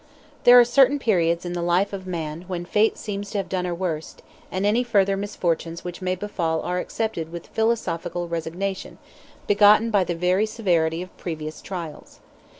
There 0.45 0.59
are 0.59 0.65
certain 0.65 0.97
periods 0.97 1.45
in 1.45 1.53
the 1.53 1.61
life 1.61 1.93
of 1.93 2.07
man 2.07 2.45
when 2.47 2.65
Fate 2.65 2.97
seems 2.97 3.29
to 3.29 3.37
have 3.37 3.47
done 3.47 3.65
her 3.65 3.75
worst, 3.75 4.23
and 4.51 4.65
any 4.65 4.83
further 4.83 5.15
misfortunes 5.15 5.83
which 5.83 6.01
may 6.01 6.15
befall 6.15 6.63
are 6.63 6.79
accepted 6.79 7.31
with 7.31 7.45
a 7.45 7.49
philosophical 7.51 8.27
resignation, 8.27 8.97
begotten 9.45 9.91
by 9.91 10.03
the 10.03 10.15
very 10.15 10.47
severity 10.47 11.03
of 11.03 11.15
previous 11.17 11.61
trials. 11.61 12.19